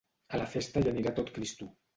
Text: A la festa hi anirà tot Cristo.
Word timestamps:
A 0.37 0.39
la 0.41 0.47
festa 0.53 0.83
hi 0.85 0.89
anirà 0.93 1.15
tot 1.21 1.33
Cristo. 1.39 1.73